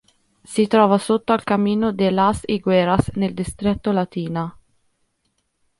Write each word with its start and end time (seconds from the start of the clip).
Si 0.45 0.65
trova 0.67 0.97
sotto 0.97 1.31
al 1.31 1.43
Camino 1.43 1.93
de 1.93 2.09
las 2.09 2.41
Higueras, 2.47 3.11
nel 3.13 3.35
distretto 3.35 3.91
Latina. 3.91 4.51